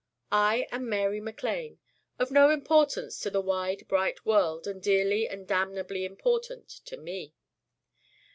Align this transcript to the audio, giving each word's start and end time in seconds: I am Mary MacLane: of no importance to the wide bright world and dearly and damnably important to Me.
I 0.31 0.67
am 0.71 0.89
Mary 0.89 1.21
MacLane: 1.21 1.77
of 2.17 2.31
no 2.31 2.49
importance 2.49 3.19
to 3.19 3.29
the 3.29 3.39
wide 3.39 3.87
bright 3.87 4.25
world 4.25 4.65
and 4.65 4.81
dearly 4.81 5.27
and 5.27 5.47
damnably 5.47 6.05
important 6.05 6.67
to 6.85 6.97
Me. 6.97 7.35